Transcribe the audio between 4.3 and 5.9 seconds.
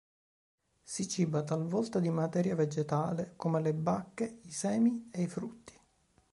i semi e i frutti.